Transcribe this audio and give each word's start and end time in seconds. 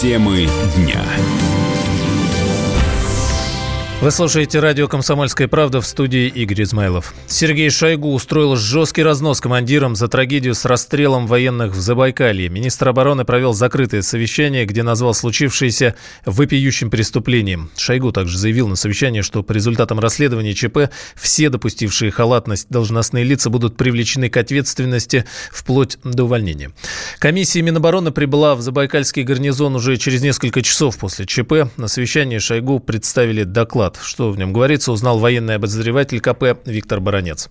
Темы 0.00 0.48
дня. 0.78 1.04
Вы 4.00 4.10
слушаете 4.12 4.60
радио 4.60 4.88
«Комсомольская 4.88 5.46
правда» 5.46 5.82
в 5.82 5.86
студии 5.86 6.26
Игорь 6.26 6.62
Измайлов. 6.62 7.12
Сергей 7.26 7.68
Шойгу 7.68 8.14
устроил 8.14 8.56
жесткий 8.56 9.02
разнос 9.02 9.42
командирам 9.42 9.94
за 9.94 10.08
трагедию 10.08 10.54
с 10.54 10.64
расстрелом 10.64 11.26
военных 11.26 11.72
в 11.72 11.80
Забайкалье. 11.80 12.48
Министр 12.48 12.88
обороны 12.88 13.26
провел 13.26 13.52
закрытое 13.52 14.00
совещание, 14.00 14.64
где 14.64 14.82
назвал 14.82 15.12
случившееся 15.12 15.96
вопиющим 16.24 16.88
преступлением. 16.88 17.70
Шойгу 17.76 18.10
также 18.10 18.38
заявил 18.38 18.68
на 18.68 18.76
совещании, 18.76 19.20
что 19.20 19.42
по 19.42 19.52
результатам 19.52 20.00
расследования 20.00 20.54
ЧП 20.54 20.90
все 21.14 21.50
допустившие 21.50 22.10
халатность 22.10 22.68
должностные 22.70 23.24
лица 23.24 23.50
будут 23.50 23.76
привлечены 23.76 24.30
к 24.30 24.36
ответственности 24.38 25.26
вплоть 25.52 25.98
до 26.04 26.24
увольнения. 26.24 26.70
Комиссия 27.18 27.60
Минобороны 27.60 28.12
прибыла 28.12 28.54
в 28.54 28.62
Забайкальский 28.62 29.24
гарнизон 29.24 29.76
уже 29.76 29.98
через 29.98 30.22
несколько 30.22 30.62
часов 30.62 30.96
после 30.96 31.26
ЧП. 31.26 31.68
На 31.76 31.86
совещании 31.86 32.38
Шойгу 32.38 32.80
представили 32.80 33.42
доклад 33.42 33.89
доклад. 33.90 33.96
Что 34.02 34.30
в 34.30 34.38
нем 34.38 34.52
говорится, 34.52 34.92
узнал 34.92 35.18
военный 35.18 35.56
обозреватель 35.56 36.20
КП 36.20 36.66
Виктор 36.66 37.00
Баранец. 37.00 37.50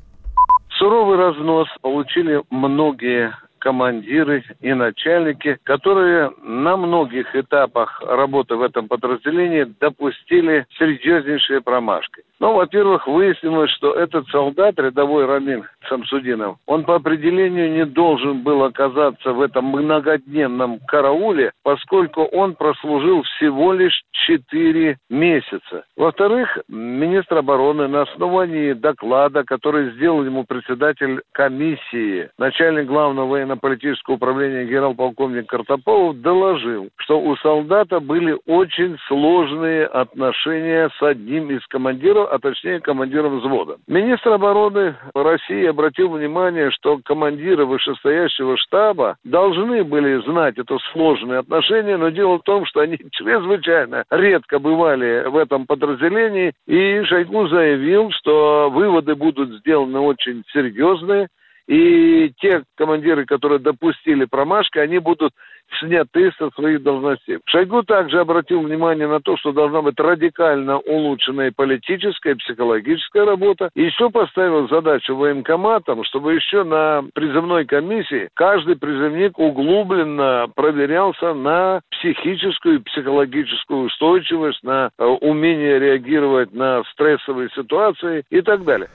Суровый 0.77 1.17
разнос 1.17 1.67
получили 1.81 2.41
многие 2.49 3.33
командиры 3.59 4.43
и 4.61 4.73
начальники, 4.73 5.57
которые 5.63 6.31
на 6.41 6.77
многих 6.77 7.35
этапах 7.35 8.02
работы 8.05 8.55
в 8.55 8.61
этом 8.61 8.88
подразделении 8.88 9.67
допустили 9.79 10.65
серьезнейшие 10.77 11.61
промашки. 11.61 12.23
Ну, 12.39 12.53
во-первых, 12.53 13.05
выяснилось, 13.05 13.69
что 13.71 13.93
этот 13.93 14.25
солдат, 14.30 14.80
рядовой 14.80 15.25
Рамин 15.25 15.65
Самсудинов, 15.89 16.57
он 16.65 16.85
по 16.85 16.95
определению 16.95 17.71
не 17.71 17.85
должен 17.85 18.43
был 18.43 18.63
оказаться 18.63 19.33
в 19.33 19.41
этом 19.41 19.65
многодневном 19.65 20.80
карауле, 20.87 21.52
поскольку 21.63 22.23
он 22.23 22.55
прослужил 22.55 23.23
всего 23.23 23.73
лишь 23.73 24.02
4 24.27 24.97
месяца. 25.09 25.83
Во-вторых, 25.97 26.57
министр 26.69 27.39
обороны 27.39 27.87
на 27.87 28.03
основании 28.03 28.73
доклада, 28.73 29.43
который 29.43 29.91
сделал 29.91 30.23
ему 30.23 30.45
председатель 30.45 31.21
комиссии, 31.33 32.30
начальник 32.37 32.85
главного 32.85 33.43
военно-политического 33.50 34.16
управления 34.16 34.66
генерал-полковник 34.66 35.47
Картополов, 35.47 36.22
доложил, 36.22 36.89
что 36.97 37.19
у 37.19 37.36
солдата 37.38 38.00
были 38.00 38.38
очень 38.45 38.97
сложные 39.08 39.86
отношения 39.86 40.89
с 40.97 41.02
одним 41.02 41.50
из 41.52 41.66
командиров, 41.67 42.30
а 42.31 42.39
точнее 42.39 42.80
командиром 42.80 43.39
взвода. 43.39 43.77
Министр 43.88 44.33
обороны 44.33 44.95
России 45.14 45.66
обратил 45.66 46.09
внимание, 46.09 46.72
что 46.72 47.00
командиры 47.03 47.66
вышестоящего 47.66 48.58
штаба 48.58 49.17
должны 49.23 49.83
были 49.83 50.22
знать 50.23 50.58
это 50.58 50.77
сложные 50.94 51.39
отношения, 51.39 51.97
но 51.97 52.09
дело 52.09 52.39
в 52.39 52.44
том, 52.44 52.66
что 52.66 52.81
они 52.81 52.97
чрезвычайно 53.11 54.03
редко 54.11 54.59
бывали 54.59 55.27
в 55.27 55.38
этом 55.38 55.65
подразделении, 55.65 56.54
и 56.67 57.04
Шойгу 57.04 57.48
заявил, 57.48 58.11
что 58.11 58.70
выводы 58.70 59.15
будут 59.15 59.49
сделаны 59.59 59.99
очень 59.99 60.43
серьезные, 60.54 61.27
и 61.69 62.33
те 62.39 62.63
командиры, 62.75 63.25
которые 63.25 63.59
допустили 63.59 64.25
промашки, 64.25 64.80
они 64.80 64.97
будут 64.97 65.33
сняты 65.80 66.31
со 66.39 66.49
своих 66.52 66.81
должностей. 66.81 67.37
Шойгу 67.45 67.83
также 67.83 68.19
обратил 68.19 68.61
внимание 68.61 69.07
на 69.07 69.19
то, 69.19 69.37
что 69.37 69.52
должна 69.52 69.83
быть 69.83 69.99
радикально 69.99 70.79
улучшенная 70.79 71.53
политическая 71.55 72.31
и 72.31 72.37
психологическая 72.37 73.23
работа. 73.23 73.69
Еще 73.75 74.09
поставил 74.09 74.67
задачу 74.67 75.15
военкоматам, 75.15 76.03
чтобы 76.05 76.33
еще 76.33 76.63
на 76.63 77.03
призывной 77.13 77.65
комиссии 77.65 78.29
каждый 78.33 78.75
призывник 78.75 79.37
углубленно 79.37 80.47
проверялся 80.55 81.35
на 81.35 81.81
психическую 81.91 82.79
и 82.79 82.83
психологическую 82.83 83.85
устойчивость, 83.85 84.63
на 84.63 84.89
э, 84.97 85.05
умение 85.05 85.77
реагировать 85.77 86.52
на 86.52 86.83
стрессовые 86.93 87.49
ситуации 87.55 88.23
и 88.31 88.41
так 88.41 88.63
далее. 88.63 88.89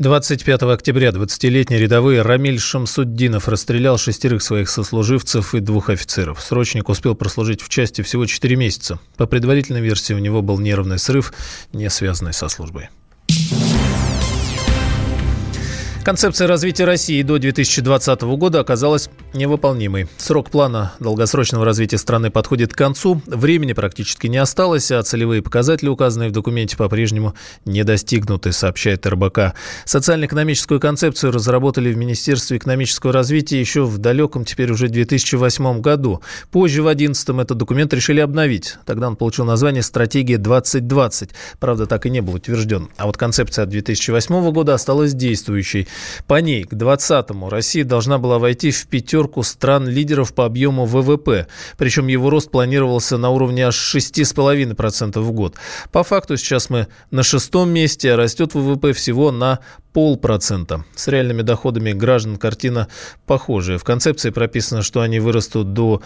25 0.00 0.62
октября 0.62 1.10
20-летний 1.10 1.76
рядовой 1.76 2.22
Рамиль 2.22 2.58
Шамсуддинов 2.58 3.48
расстрелял 3.48 3.98
шестерых 3.98 4.42
своих 4.42 4.70
сослуживцев 4.70 5.54
и 5.54 5.60
двух 5.60 5.90
офицеров. 5.90 6.40
Срочник 6.40 6.88
успел 6.88 7.14
прослужить 7.14 7.60
в 7.60 7.68
части 7.68 8.00
всего 8.00 8.24
4 8.24 8.56
месяца. 8.56 8.98
По 9.18 9.26
предварительной 9.26 9.82
версии 9.82 10.14
у 10.14 10.18
него 10.18 10.40
был 10.40 10.58
нервный 10.58 10.98
срыв, 10.98 11.34
не 11.74 11.90
связанный 11.90 12.32
со 12.32 12.48
службой. 12.48 12.88
Концепция 16.02 16.48
развития 16.48 16.86
России 16.86 17.20
до 17.20 17.38
2020 17.38 18.22
года 18.22 18.60
оказалась 18.60 19.10
невыполнимой. 19.34 20.08
Срок 20.16 20.50
плана 20.50 20.94
долгосрочного 20.98 21.66
развития 21.66 21.98
страны 21.98 22.30
подходит 22.30 22.72
к 22.72 22.76
концу, 22.76 23.20
времени 23.26 23.74
практически 23.74 24.26
не 24.26 24.38
осталось, 24.38 24.90
а 24.90 25.02
целевые 25.02 25.42
показатели, 25.42 25.90
указанные 25.90 26.30
в 26.30 26.32
документе, 26.32 26.78
по-прежнему 26.78 27.34
не 27.66 27.84
достигнуты, 27.84 28.52
сообщает 28.52 29.06
РБК. 29.06 29.54
Социально-экономическую 29.84 30.80
концепцию 30.80 31.32
разработали 31.32 31.92
в 31.92 31.98
Министерстве 31.98 32.56
экономического 32.56 33.12
развития 33.12 33.60
еще 33.60 33.84
в 33.84 33.98
далеком, 33.98 34.46
теперь 34.46 34.72
уже 34.72 34.88
2008 34.88 35.80
году. 35.82 36.22
Позже, 36.50 36.80
в 36.80 36.86
2011 36.86 37.28
этот 37.40 37.58
документ 37.58 37.92
решили 37.92 38.20
обновить. 38.20 38.78
Тогда 38.86 39.06
он 39.06 39.16
получил 39.16 39.44
название 39.44 39.82
«Стратегия 39.82 40.38
2020». 40.38 41.30
Правда, 41.60 41.84
так 41.86 42.06
и 42.06 42.10
не 42.10 42.22
был 42.22 42.36
утвержден. 42.36 42.88
А 42.96 43.04
вот 43.04 43.18
концепция 43.18 43.64
от 43.64 43.68
2008 43.68 44.50
года 44.50 44.72
осталась 44.72 45.12
действующей. 45.12 45.86
По 46.26 46.40
ней 46.40 46.64
к 46.64 46.72
2020-му 46.72 47.48
Россия 47.48 47.84
должна 47.84 48.18
была 48.18 48.38
войти 48.38 48.70
в 48.70 48.86
пятерку 48.86 49.42
стран-лидеров 49.42 50.34
по 50.34 50.44
объему 50.44 50.84
ВВП. 50.86 51.46
Причем 51.76 52.08
его 52.08 52.30
рост 52.30 52.50
планировался 52.50 53.18
на 53.18 53.30
уровне 53.30 53.66
аж 53.66 53.96
6,5% 53.96 55.20
в 55.20 55.32
год. 55.32 55.56
По 55.92 56.02
факту 56.02 56.36
сейчас 56.36 56.70
мы 56.70 56.88
на 57.10 57.22
шестом 57.22 57.70
месте, 57.70 58.12
а 58.12 58.16
растет 58.16 58.54
ВВП 58.54 58.92
всего 58.92 59.30
на 59.32 59.60
полпроцента. 59.92 60.84
С 60.94 61.08
реальными 61.08 61.42
доходами 61.42 61.92
граждан 61.92 62.36
картина 62.36 62.88
похожая. 63.26 63.78
В 63.78 63.84
концепции 63.84 64.30
прописано, 64.30 64.82
что 64.82 65.00
они 65.00 65.20
вырастут, 65.20 65.72
до, 65.72 66.02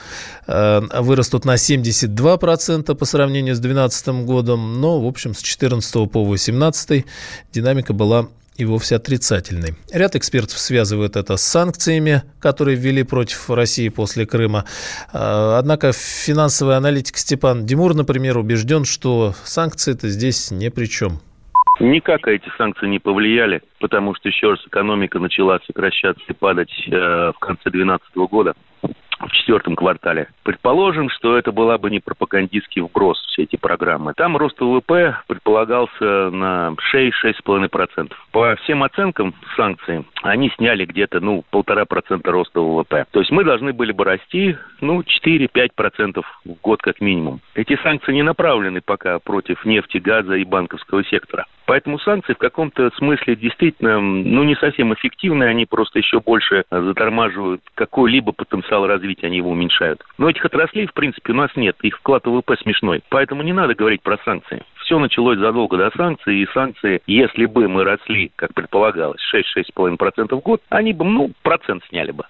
э, 0.46 0.80
вырастут 1.00 1.44
на 1.44 1.56
72% 1.56 2.94
по 2.94 3.04
сравнению 3.04 3.54
с 3.54 3.58
2012 3.58 4.24
годом, 4.24 4.80
но, 4.80 5.00
в 5.00 5.06
общем, 5.06 5.34
с 5.34 5.38
2014 5.38 6.06
по 6.06 6.24
2018 6.24 7.04
динамика 7.52 7.92
была 7.92 8.28
и 8.56 8.64
вовсе 8.64 8.96
отрицательный. 8.96 9.74
Ряд 9.92 10.14
экспертов 10.16 10.58
связывают 10.58 11.16
это 11.16 11.36
с 11.36 11.42
санкциями, 11.42 12.22
которые 12.40 12.76
ввели 12.76 13.02
против 13.02 13.50
России 13.50 13.88
после 13.88 14.26
Крыма. 14.26 14.64
А, 15.12 15.58
однако 15.58 15.92
финансовый 15.92 16.76
аналитик 16.76 17.16
Степан 17.16 17.66
Димур, 17.66 17.94
например, 17.94 18.38
убежден, 18.38 18.84
что 18.84 19.32
санкции-то 19.44 20.08
здесь 20.08 20.50
ни 20.50 20.68
при 20.68 20.86
чем. 20.86 21.20
Никак 21.80 22.28
эти 22.28 22.48
санкции 22.56 22.86
не 22.86 23.00
повлияли, 23.00 23.60
потому 23.80 24.14
что, 24.14 24.28
еще 24.28 24.50
раз, 24.50 24.60
экономика 24.64 25.18
начала 25.18 25.58
сокращаться 25.66 26.22
и 26.28 26.32
падать 26.32 26.70
э, 26.86 26.92
в 27.34 27.38
конце 27.40 27.68
2012 27.70 28.16
года 28.30 28.54
в 29.20 29.30
четвертом 29.32 29.76
квартале. 29.76 30.28
Предположим, 30.42 31.08
что 31.10 31.36
это 31.36 31.52
была 31.52 31.78
бы 31.78 31.90
не 31.90 32.00
пропагандистский 32.00 32.82
вброс, 32.82 33.18
все 33.28 33.42
эти 33.44 33.56
программы. 33.56 34.14
Там 34.14 34.36
рост 34.36 34.60
ВВП 34.60 35.16
предполагался 35.26 36.30
на 36.30 36.74
6-6,5%. 36.94 38.12
По 38.32 38.56
всем 38.56 38.82
оценкам 38.82 39.34
санкций, 39.56 40.04
они 40.22 40.50
сняли 40.50 40.84
где-то, 40.84 41.20
ну, 41.20 41.44
полтора 41.50 41.84
процента 41.84 42.30
роста 42.30 42.60
ВВП. 42.60 43.06
То 43.10 43.20
есть 43.20 43.30
мы 43.30 43.44
должны 43.44 43.72
были 43.72 43.92
бы 43.92 44.04
расти, 44.04 44.56
ну, 44.80 45.02
4-5% 45.02 46.22
в 46.44 46.60
год 46.62 46.82
как 46.82 47.00
минимум. 47.00 47.40
Эти 47.54 47.76
санкции 47.82 48.12
не 48.12 48.22
направлены 48.22 48.80
пока 48.80 49.18
против 49.18 49.64
нефти, 49.64 49.98
газа 49.98 50.34
и 50.34 50.44
банковского 50.44 51.04
сектора. 51.04 51.46
Поэтому 51.66 51.98
санкции 51.98 52.34
в 52.34 52.38
каком-то 52.38 52.90
смысле 52.96 53.36
действительно, 53.36 53.98
ну, 53.98 54.44
не 54.44 54.54
совсем 54.56 54.92
эффективны, 54.92 55.44
они 55.44 55.64
просто 55.64 55.98
еще 55.98 56.20
больше 56.20 56.64
затормаживают 56.70 57.62
какой-либо 57.74 58.32
потенциал 58.32 58.86
развития, 58.86 59.03
они 59.22 59.36
его 59.38 59.50
уменьшают. 59.50 60.02
Но 60.18 60.30
этих 60.30 60.44
отраслей, 60.44 60.86
в 60.86 60.94
принципе, 60.94 61.32
у 61.32 61.36
нас 61.36 61.50
нет, 61.56 61.76
их 61.82 61.96
вклад 61.98 62.24
в 62.24 62.30
ВВП 62.30 62.56
смешной. 62.62 63.02
Поэтому 63.08 63.42
не 63.42 63.52
надо 63.52 63.74
говорить 63.74 64.02
про 64.02 64.18
санкции. 64.24 64.62
Все 64.84 64.98
началось 64.98 65.38
задолго 65.38 65.76
до 65.76 65.90
санкций, 65.96 66.42
и 66.42 66.46
санкции, 66.52 67.02
если 67.06 67.46
бы 67.46 67.68
мы 67.68 67.84
росли, 67.84 68.32
как 68.36 68.54
предполагалось, 68.54 69.20
6-6,5% 69.34 70.34
в 70.34 70.40
год, 70.40 70.62
они 70.68 70.92
бы, 70.92 71.04
ну, 71.04 71.32
процент 71.42 71.82
сняли 71.88 72.10
бы. 72.10 72.24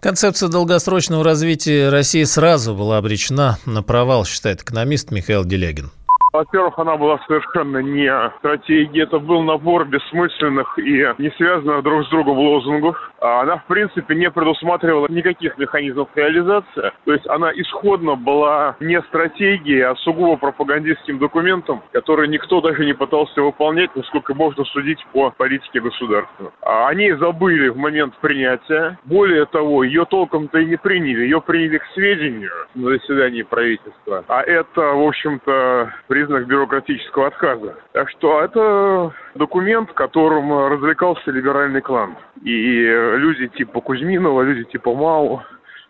Концепция 0.00 0.48
долгосрочного 0.48 1.24
развития 1.24 1.88
России 1.88 2.24
сразу 2.24 2.74
была 2.74 2.98
обречена 2.98 3.56
на 3.66 3.82
провал, 3.82 4.24
считает 4.24 4.62
экономист 4.62 5.10
Михаил 5.10 5.44
Делягин. 5.44 5.90
Во-первых, 6.36 6.78
она 6.78 6.98
была 6.98 7.18
совершенно 7.26 7.78
не 7.78 8.12
стратегией. 8.38 9.04
Это 9.04 9.18
был 9.18 9.42
набор 9.42 9.86
бессмысленных 9.86 10.78
и 10.78 11.14
не 11.16 11.30
связанных 11.30 11.82
друг 11.82 12.04
с 12.04 12.10
другом 12.10 12.36
лозунгов. 12.36 13.10
А 13.22 13.40
она, 13.40 13.56
в 13.56 13.64
принципе, 13.64 14.14
не 14.14 14.30
предусматривала 14.30 15.06
никаких 15.08 15.56
механизмов 15.56 16.10
реализации. 16.14 16.92
То 17.06 17.12
есть 17.14 17.26
она 17.28 17.50
исходно 17.52 18.16
была 18.16 18.76
не 18.80 19.00
стратегией, 19.02 19.80
а 19.80 19.94
сугубо 19.96 20.36
пропагандистским 20.36 21.18
документом, 21.18 21.82
который 21.92 22.28
никто 22.28 22.60
даже 22.60 22.84
не 22.84 22.92
пытался 22.92 23.40
выполнять, 23.40 23.96
насколько 23.96 24.34
можно 24.34 24.62
судить 24.64 25.02
по 25.14 25.30
политике 25.30 25.80
государства. 25.80 26.52
А 26.60 26.88
они 26.88 27.12
забыли 27.12 27.68
в 27.70 27.78
момент 27.78 28.14
принятия. 28.20 28.98
Более 29.04 29.46
того, 29.46 29.84
ее 29.84 30.04
толком-то 30.04 30.58
и 30.58 30.66
не 30.66 30.76
приняли. 30.76 31.22
Ее 31.22 31.40
приняли 31.40 31.78
к 31.78 31.86
сведению 31.94 32.52
на 32.74 32.90
заседании 32.90 33.42
правительства. 33.42 34.22
А 34.28 34.42
это, 34.42 34.80
в 34.82 35.02
общем-то, 35.02 35.94
признак 36.26 36.46
бюрократического 36.46 37.28
отказа. 37.28 37.74
Так 37.92 38.10
что 38.10 38.40
это 38.42 39.14
документ, 39.34 39.92
которым 39.92 40.68
развлекался 40.68 41.30
либеральный 41.30 41.80
клан. 41.80 42.16
И 42.42 42.50
люди 42.50 43.48
типа 43.48 43.80
Кузьминова, 43.80 44.42
люди 44.42 44.64
типа 44.64 44.94
Мау, 44.94 45.42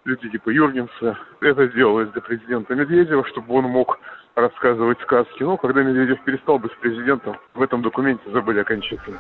люди 0.05 0.29
типа 0.29 0.51
Юргенса 0.51 1.19
это 1.41 1.67
сделали 1.69 2.07
для 2.07 2.21
президента 2.21 2.75
Медведева, 2.75 3.25
чтобы 3.29 3.55
он 3.55 3.65
мог 3.65 3.99
рассказывать 4.35 5.01
сказки. 5.01 5.43
Но 5.43 5.57
когда 5.57 5.83
Медведев 5.83 6.23
перестал 6.25 6.59
быть 6.59 6.77
президентом, 6.79 7.37
в 7.55 7.63
этом 7.63 7.83
документе 7.83 8.31
забыли 8.33 8.61
окончательно. 8.61 9.19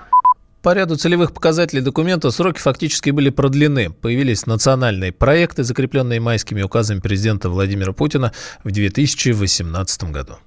По 0.63 0.75
ряду 0.75 0.97
целевых 0.97 1.33
показателей 1.33 1.81
документа 1.81 2.31
сроки 2.31 2.59
фактически 2.59 3.11
были 3.11 3.31
продлены. 3.31 3.91
Появились 3.91 4.47
национальные 4.47 5.13
проекты, 5.13 5.63
закрепленные 5.63 6.21
майскими 6.21 6.63
указами 6.63 6.99
президента 6.99 7.49
Владимира 7.49 7.93
Путина 7.93 8.33
в 8.65 8.73
2018 8.73 10.11
году. 10.11 10.39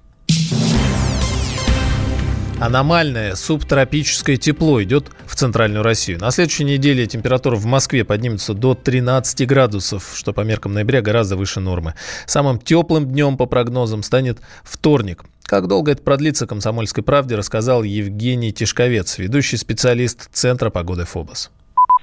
Аномальное 2.60 3.36
субтропическое 3.36 4.36
тепло 4.36 4.82
идет 4.82 5.10
в 5.24 5.34
центральную 5.34 5.82
Россию. 5.82 6.20
На 6.20 6.30
следующей 6.30 6.64
неделе 6.64 7.06
температура 7.06 7.56
в 7.56 7.64
Москве 7.64 8.04
поднимется 8.04 8.52
до 8.52 8.74
13 8.74 9.46
градусов, 9.48 10.12
что 10.14 10.34
по 10.34 10.42
меркам 10.42 10.74
ноября 10.74 11.00
гораздо 11.00 11.36
выше 11.36 11.60
нормы. 11.60 11.94
Самым 12.26 12.58
теплым 12.58 13.06
днем, 13.06 13.38
по 13.38 13.46
прогнозам, 13.46 14.02
станет 14.02 14.40
вторник. 14.62 15.24
Как 15.44 15.68
долго 15.68 15.92
это 15.92 16.02
продлится, 16.02 16.46
«Комсомольской 16.46 17.02
правде» 17.02 17.34
рассказал 17.34 17.82
Евгений 17.82 18.52
Тишковец, 18.52 19.16
ведущий 19.16 19.56
специалист 19.56 20.28
Центра 20.30 20.68
погоды 20.68 21.06
ФОБОС 21.06 21.50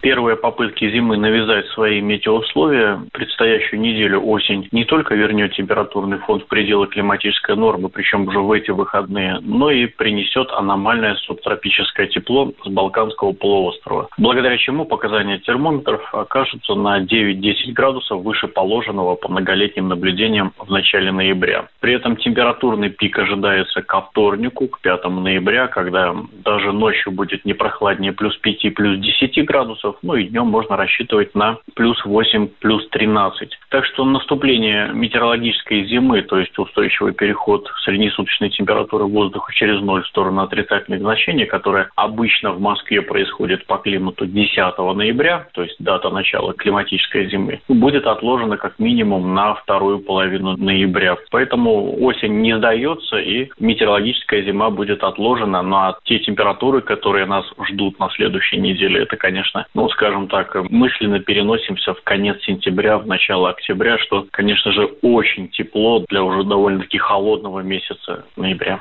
первые 0.01 0.37
попытки 0.37 0.89
зимы 0.89 1.17
навязать 1.17 1.67
свои 1.67 2.01
метеоусловия, 2.01 3.01
предстоящую 3.13 3.81
неделю 3.81 4.21
осень 4.21 4.67
не 4.71 4.85
только 4.85 5.15
вернет 5.15 5.53
температурный 5.53 6.17
фон 6.19 6.41
в 6.41 6.47
пределы 6.47 6.87
климатической 6.87 7.55
нормы, 7.55 7.89
причем 7.89 8.27
уже 8.27 8.39
в 8.39 8.51
эти 8.51 8.71
выходные, 8.71 9.39
но 9.41 9.71
и 9.71 9.85
принесет 9.85 10.49
аномальное 10.51 11.15
субтропическое 11.15 12.07
тепло 12.07 12.51
с 12.63 12.69
Балканского 12.69 13.33
полуострова, 13.33 14.09
благодаря 14.17 14.57
чему 14.57 14.85
показания 14.85 15.39
термометров 15.39 16.01
окажутся 16.13 16.75
на 16.75 17.03
9-10 17.03 17.73
градусов 17.73 18.21
выше 18.21 18.47
положенного 18.47 19.15
по 19.15 19.29
многолетним 19.29 19.87
наблюдениям 19.87 20.53
в 20.57 20.69
начале 20.69 21.11
ноября. 21.11 21.67
При 21.79 21.93
этом 21.93 22.17
температурный 22.17 22.89
пик 22.89 23.17
ожидается 23.19 23.81
ко 23.81 24.01
вторнику, 24.01 24.67
к 24.67 24.81
5 24.81 25.05
ноября, 25.05 25.67
когда 25.67 26.15
даже 26.43 26.71
ночью 26.71 27.11
будет 27.11 27.45
не 27.45 27.53
прохладнее 27.53 28.13
плюс 28.13 28.37
5, 28.37 28.73
плюс 28.73 28.99
10 28.99 29.45
градусов, 29.45 29.86
градусов, 29.87 29.97
ну 30.01 30.15
и 30.15 30.25
днем 30.25 30.47
можно 30.47 30.75
рассчитывать 30.75 31.33
на 31.35 31.57
плюс 31.75 32.03
8, 32.05 32.47
плюс 32.59 32.87
13. 32.89 33.49
Так 33.69 33.85
что 33.85 34.05
наступление 34.05 34.89
метеорологической 34.93 35.85
зимы, 35.85 36.21
то 36.21 36.39
есть 36.39 36.57
устойчивый 36.57 37.13
переход 37.13 37.67
среднесуточной 37.83 38.49
температуры 38.49 39.05
воздуха 39.05 39.53
через 39.53 39.81
ноль 39.81 40.03
в 40.03 40.07
сторону 40.07 40.41
отрицательных 40.41 40.99
значений, 40.99 41.45
которое 41.45 41.89
обычно 41.95 42.51
в 42.51 42.59
Москве 42.59 43.01
происходит 43.01 43.65
по 43.65 43.77
климату 43.77 44.25
10 44.25 44.77
ноября, 44.77 45.47
то 45.53 45.63
есть 45.63 45.75
дата 45.79 46.09
начала 46.09 46.53
климатической 46.53 47.29
зимы, 47.29 47.61
будет 47.67 48.05
отложено 48.05 48.57
как 48.57 48.79
минимум 48.79 49.33
на 49.33 49.55
вторую 49.55 49.99
половину 49.99 50.57
ноября. 50.57 51.17
Поэтому 51.31 52.03
осень 52.03 52.41
не 52.41 52.57
сдается 52.57 53.17
и 53.17 53.49
метеорологическая 53.59 54.43
зима 54.43 54.69
будет 54.69 55.03
отложена, 55.03 55.61
на 55.61 55.95
те 56.03 56.19
температуры, 56.19 56.81
которые 56.81 57.25
нас 57.25 57.45
ждут 57.69 57.99
на 57.99 58.09
следующей 58.09 58.57
неделе, 58.57 59.03
это, 59.03 59.17
конечно, 59.17 59.65
ну, 59.77 59.87
скажем 59.89 60.27
так, 60.27 60.55
мысленно 60.71 61.19
переносимся 61.19 61.93
в 61.93 62.01
конец 62.01 62.41
сентября, 62.41 62.97
в 62.97 63.05
начало 63.05 63.51
октября, 63.51 63.99
что, 63.99 64.25
конечно 64.31 64.71
же, 64.71 64.85
очень 65.03 65.49
тепло 65.49 66.03
для 66.09 66.23
уже 66.23 66.43
довольно-таки 66.49 66.97
холодного 66.97 67.59
месяца 67.59 68.25
ноября. 68.35 68.79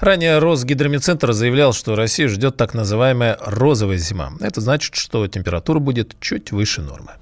Ранее 0.00 0.40
Росгидромедцентр 0.40 1.30
заявлял, 1.30 1.72
что 1.72 1.94
Россию 1.94 2.30
ждет 2.30 2.56
так 2.56 2.74
называемая 2.74 3.38
розовая 3.40 3.96
зима. 3.96 4.30
Это 4.40 4.60
значит, 4.60 4.96
что 4.96 5.24
температура 5.28 5.78
будет 5.78 6.16
чуть 6.20 6.50
выше 6.50 6.80
нормы. 6.80 7.12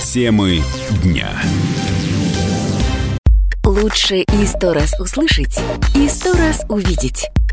Темы 0.00 0.58
дня. 1.02 1.30
Лучше 3.66 4.18
и 4.18 4.46
сто 4.46 4.72
раз 4.74 4.94
услышать, 5.00 5.60
и 5.96 6.08
сто 6.08 6.34
раз 6.34 6.64
увидеть. 6.68 7.28